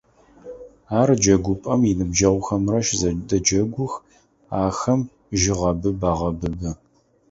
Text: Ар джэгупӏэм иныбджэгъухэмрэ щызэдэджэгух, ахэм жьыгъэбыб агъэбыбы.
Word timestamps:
Ар 0.99 1.09
джэгупӏэм 1.21 1.81
иныбджэгъухэмрэ 1.91 2.79
щызэдэджэгух, 2.85 3.93
ахэм 4.61 5.01
жьыгъэбыб 5.39 6.01
агъэбыбы. 6.11 6.71